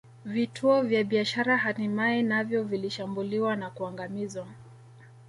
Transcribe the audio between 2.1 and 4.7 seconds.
navyo vilishambuliwa na kuangamizwa